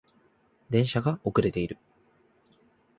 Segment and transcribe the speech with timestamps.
[0.71, 1.77] 電車が遅れている